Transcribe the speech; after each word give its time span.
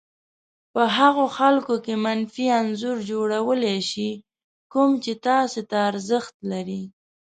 په 0.73 0.83
هغو 0.97 1.25
خلکو 1.37 1.75
کې 1.85 1.93
منفي 2.05 2.45
انځور 2.59 2.97
جوړولای 3.11 3.79
شي 3.89 4.09
کوم 4.73 4.89
چې 5.03 5.11
تاسې 5.27 5.61
ته 5.69 5.77
ارزښت 5.89 6.35
لري. 6.51 6.83